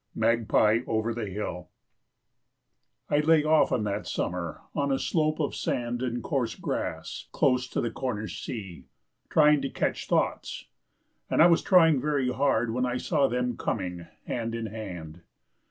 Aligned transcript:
MAGPIE 0.15 0.83
OVER 0.87 1.13
THE 1.13 1.27
HILL 1.29 1.69
I 3.07 3.19
lay 3.19 3.43
often 3.43 3.83
that 3.83 4.07
summer 4.07 4.61
on 4.73 4.91
a 4.91 4.97
slope 4.97 5.39
of 5.39 5.53
sand 5.53 6.01
and 6.01 6.23
coarse 6.23 6.55
grass, 6.55 7.27
close 7.31 7.67
to 7.67 7.81
the 7.81 7.91
Cornish 7.91 8.43
sea, 8.43 8.85
trying 9.29 9.61
to 9.61 9.69
catch 9.69 10.07
thoughts; 10.07 10.65
and 11.29 11.39
I 11.39 11.45
was 11.45 11.61
trying 11.61 12.01
very 12.01 12.29
hard 12.33 12.73
when 12.73 12.83
I 12.83 12.97
saw 12.97 13.27
them 13.27 13.55
coming 13.57 14.07
hand 14.25 14.55
in 14.55 14.65
hand. 14.65 15.21